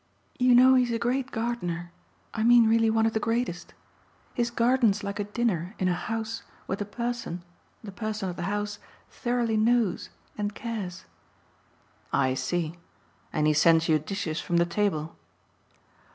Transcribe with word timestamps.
"You 0.39 0.55
know 0.55 0.73
he's 0.73 0.89
a 0.91 0.97
great 0.97 1.29
gardener 1.29 1.91
I 2.33 2.41
mean 2.41 2.67
really 2.67 2.89
one 2.89 3.05
of 3.05 3.13
the 3.13 3.19
greatest. 3.19 3.75
His 4.33 4.49
garden's 4.49 5.03
like 5.03 5.19
a 5.19 5.23
dinner 5.25 5.75
in 5.77 5.87
a 5.87 5.93
house 5.93 6.41
where 6.65 6.75
the 6.75 6.85
person 6.85 7.43
the 7.83 7.91
person 7.91 8.27
of 8.27 8.35
the 8.35 8.41
house 8.49 8.79
thoroughly 9.11 9.57
knows 9.57 10.09
and 10.39 10.55
cares." 10.55 11.05
"I 12.11 12.33
see. 12.33 12.77
And 13.31 13.45
he 13.45 13.53
sends 13.53 13.87
you 13.87 13.99
dishes 13.99 14.41
from 14.41 14.57
the 14.57 14.65
table." 14.65 15.15